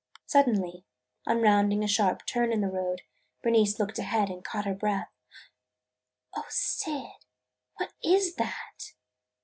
[0.25, 0.83] Suddenly,
[1.27, 3.03] on rounding a sharp turn in the road,
[3.43, 5.11] Bernice looked ahead and caught her breath.
[6.35, 7.11] "O Syd,
[7.75, 8.93] what is that?"